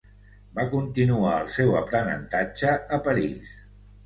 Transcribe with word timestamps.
Va 0.59 0.63
continuar 0.71 1.33
el 1.41 1.51
seu 1.57 1.75
aprenentatge 1.83 2.73
a 2.99 3.01
París. 3.11 3.55